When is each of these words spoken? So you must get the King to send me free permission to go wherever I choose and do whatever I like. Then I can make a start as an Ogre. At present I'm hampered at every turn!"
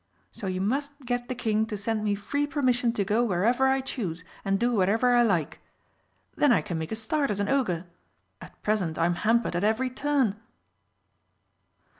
So 0.31 0.47
you 0.47 0.61
must 0.61 0.99
get 1.05 1.29
the 1.29 1.35
King 1.35 1.67
to 1.67 1.77
send 1.77 2.03
me 2.03 2.15
free 2.15 2.47
permission 2.47 2.91
to 2.93 3.05
go 3.05 3.23
wherever 3.23 3.67
I 3.67 3.81
choose 3.81 4.23
and 4.43 4.59
do 4.59 4.71
whatever 4.71 5.13
I 5.13 5.21
like. 5.21 5.59
Then 6.35 6.51
I 6.51 6.63
can 6.63 6.79
make 6.79 6.91
a 6.91 6.95
start 6.95 7.29
as 7.29 7.39
an 7.39 7.47
Ogre. 7.49 7.85
At 8.41 8.59
present 8.63 8.97
I'm 8.97 9.13
hampered 9.13 9.55
at 9.55 9.63
every 9.63 9.91
turn!" 9.91 10.37